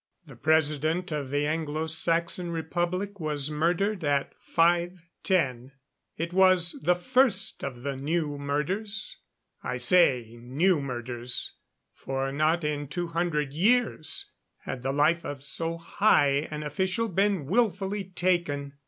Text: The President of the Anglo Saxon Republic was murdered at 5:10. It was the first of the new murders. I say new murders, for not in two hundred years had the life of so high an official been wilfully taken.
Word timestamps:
The 0.25 0.35
President 0.35 1.11
of 1.11 1.29
the 1.29 1.45
Anglo 1.45 1.85
Saxon 1.85 2.49
Republic 2.49 3.19
was 3.19 3.51
murdered 3.51 4.03
at 4.03 4.33
5:10. 4.55 5.73
It 6.17 6.33
was 6.33 6.71
the 6.81 6.95
first 6.95 7.63
of 7.63 7.83
the 7.83 7.95
new 7.95 8.39
murders. 8.39 9.17
I 9.61 9.77
say 9.77 10.39
new 10.41 10.81
murders, 10.81 11.53
for 11.93 12.31
not 12.31 12.63
in 12.63 12.87
two 12.87 13.09
hundred 13.09 13.53
years 13.53 14.31
had 14.61 14.81
the 14.81 14.91
life 14.91 15.23
of 15.23 15.43
so 15.43 15.77
high 15.77 16.47
an 16.49 16.63
official 16.63 17.07
been 17.07 17.45
wilfully 17.45 18.05
taken. 18.05 18.73